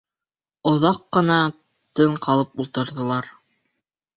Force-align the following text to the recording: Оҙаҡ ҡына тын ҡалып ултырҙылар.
Оҙаҡ 0.69 1.03
ҡына 1.17 1.35
тын 1.99 2.17
ҡалып 2.25 2.59
ултырҙылар. 2.65 3.31